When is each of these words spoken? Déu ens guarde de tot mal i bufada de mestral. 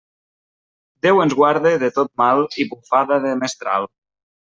Déu 1.07 1.21
ens 1.27 1.37
guarde 1.41 1.75
de 1.85 1.93
tot 2.01 2.13
mal 2.25 2.45
i 2.65 2.69
bufada 2.75 3.23
de 3.29 3.41
mestral. 3.47 3.93